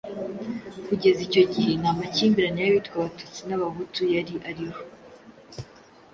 [0.87, 4.81] Kugeza icyo gihe nta makimbirane y'abitwa Abatutsi cyangwa Abahutu yari ariho.